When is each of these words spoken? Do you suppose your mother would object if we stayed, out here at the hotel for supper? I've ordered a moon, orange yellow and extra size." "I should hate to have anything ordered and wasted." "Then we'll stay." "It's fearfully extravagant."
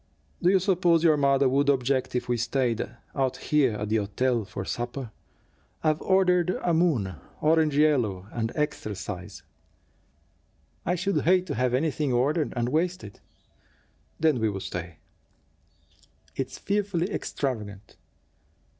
Do 0.41 0.49
you 0.49 0.57
suppose 0.57 1.03
your 1.03 1.15
mother 1.15 1.47
would 1.47 1.69
object 1.69 2.15
if 2.15 2.27
we 2.27 2.35
stayed, 2.35 2.89
out 3.13 3.37
here 3.37 3.73
at 3.73 3.89
the 3.89 3.97
hotel 3.97 4.43
for 4.45 4.65
supper? 4.65 5.11
I've 5.83 6.01
ordered 6.01 6.57
a 6.63 6.73
moon, 6.73 7.17
orange 7.39 7.77
yellow 7.77 8.25
and 8.31 8.51
extra 8.55 8.95
size." 8.95 9.43
"I 10.87 10.95
should 10.95 11.21
hate 11.21 11.45
to 11.45 11.53
have 11.53 11.75
anything 11.75 12.11
ordered 12.11 12.51
and 12.55 12.69
wasted." 12.69 13.19
"Then 14.19 14.39
we'll 14.39 14.59
stay." 14.59 14.97
"It's 16.35 16.57
fearfully 16.57 17.11
extravagant." 17.11 17.95